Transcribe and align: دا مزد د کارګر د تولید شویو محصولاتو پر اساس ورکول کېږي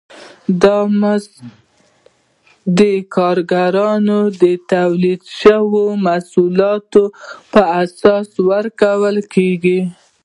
دا 0.63 0.77
مزد 0.99 1.31
د 2.79 2.81
کارګر 3.15 3.73
د 4.43 4.43
تولید 4.71 5.21
شویو 5.39 5.85
محصولاتو 6.05 7.03
پر 7.51 7.63
اساس 7.81 8.27
ورکول 8.49 9.15
کېږي 9.33 9.79